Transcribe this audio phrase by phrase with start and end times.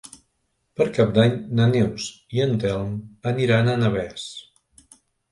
[0.79, 2.07] Per Cap d'Any na Neus
[2.37, 2.95] i en Telm
[3.33, 4.25] aniran a Navès.